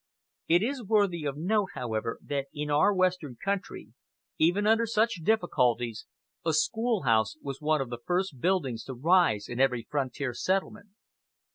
[0.47, 3.93] It is worthy of note, however, that in our western country,
[4.39, 6.07] even under such difficulties,
[6.43, 10.89] a school house was one of the first buildings to rise in every frontier settlement.